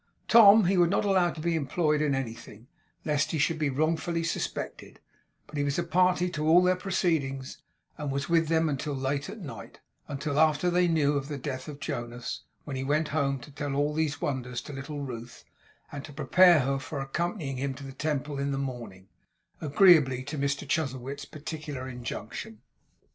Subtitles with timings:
[0.27, 2.65] Tom he would not allow to be employed in anything,
[3.05, 4.99] lest he should be wrongfully suspected;
[5.45, 7.59] but he was a party to all their proceedings,
[7.99, 11.67] and was with them until late at night until after they knew of the death
[11.67, 15.43] of Jonas; when he went home to tell all these wonders to little Ruth,
[15.91, 19.07] and to prepare her for accompanying him to the Temple in the morning,
[19.61, 22.61] agreeably to Mr Chuzzlewit's particular injunction.